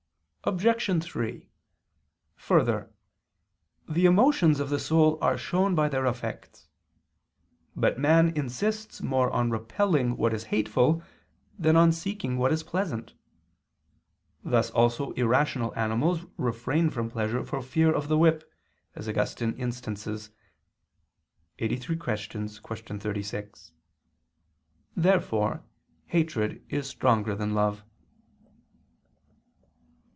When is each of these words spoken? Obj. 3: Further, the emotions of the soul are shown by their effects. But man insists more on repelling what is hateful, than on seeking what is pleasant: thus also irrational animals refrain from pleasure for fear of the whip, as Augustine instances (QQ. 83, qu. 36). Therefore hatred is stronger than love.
Obj. 0.43 1.03
3: 1.03 1.47
Further, 2.35 2.91
the 3.87 4.07
emotions 4.07 4.59
of 4.59 4.71
the 4.71 4.79
soul 4.79 5.19
are 5.21 5.37
shown 5.37 5.75
by 5.75 5.87
their 5.87 6.07
effects. 6.07 6.67
But 7.75 7.99
man 7.99 8.35
insists 8.35 9.03
more 9.03 9.29
on 9.29 9.51
repelling 9.51 10.17
what 10.17 10.33
is 10.33 10.45
hateful, 10.45 11.03
than 11.59 11.75
on 11.75 11.91
seeking 11.91 12.39
what 12.39 12.51
is 12.51 12.63
pleasant: 12.63 13.13
thus 14.43 14.71
also 14.71 15.11
irrational 15.11 15.77
animals 15.77 16.25
refrain 16.37 16.89
from 16.89 17.11
pleasure 17.11 17.43
for 17.45 17.61
fear 17.61 17.93
of 17.93 18.07
the 18.07 18.17
whip, 18.17 18.43
as 18.95 19.07
Augustine 19.07 19.53
instances 19.59 20.29
(QQ. 21.59 22.01
83, 22.15 22.49
qu. 22.59 22.97
36). 22.99 23.73
Therefore 24.95 25.63
hatred 26.07 26.65
is 26.67 26.87
stronger 26.89 27.35
than 27.35 27.53
love. 27.53 27.83